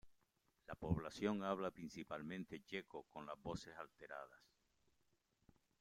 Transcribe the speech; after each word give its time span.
La 0.65 0.73
población 0.73 1.43
habla 1.43 1.69
principalmente 1.69 2.63
checo 2.63 3.03
con 3.11 3.27
las 3.27 3.39
vocales 3.39 3.77
alteradas. 3.77 4.41